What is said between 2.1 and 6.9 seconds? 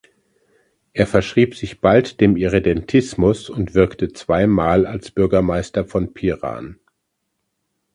dem Irredentismus und wirkte zwei Mal als Bürgermeister von Piran.